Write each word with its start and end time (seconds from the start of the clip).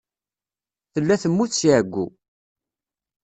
Tella 0.93 1.15
temmut 1.21 1.51
si 1.57 1.67
εeyyu. 1.77 2.05